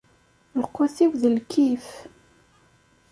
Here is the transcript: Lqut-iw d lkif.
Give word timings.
Lqut-iw 0.61 1.11
d 1.21 1.23
lkif. 1.35 1.87